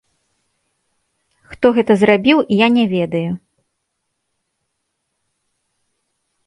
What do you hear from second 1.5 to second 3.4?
Хто гэта зрабіў, я не ведаю.